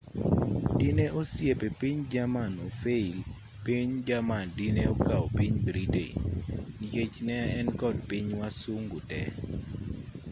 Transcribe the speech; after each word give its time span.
dine 0.77 1.05
osiepe 1.19 1.67
piny 1.79 1.99
jerman 2.13 2.53
ofail 2.67 3.15
piny 3.65 3.89
jerman 4.07 4.47
dine 4.57 4.83
okaw 4.93 5.23
piny 5.37 5.55
britain 5.65 6.13
nikech 6.79 7.15
ne 7.27 7.37
enkod 7.59 7.95
piny 8.09 8.29
wasungu 8.39 8.97
te 9.09 9.21